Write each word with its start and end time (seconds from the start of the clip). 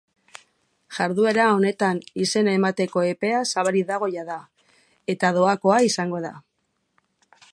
Jarduera 0.97 1.43
horretan 1.57 1.99
izena 2.23 2.55
emateko 2.59 3.03
epea 3.09 3.43
zabalik 3.55 3.87
dago 3.91 4.09
jada, 4.17 4.39
eta 5.15 5.33
doakoa 5.39 5.79
izango 5.91 6.25
da. 6.29 6.33